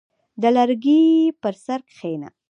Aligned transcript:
•د 0.41 0.43
لرګي 0.55 1.01
پر 1.41 1.53
سر 1.65 1.79
کښېنه. 1.89 2.29